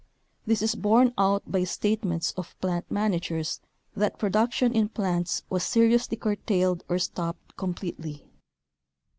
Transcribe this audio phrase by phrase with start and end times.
[0.47, 3.61] This is borne out by state ments of plant managers
[3.95, 8.23] that production in plants was seriously curtailed or stopped com pletely.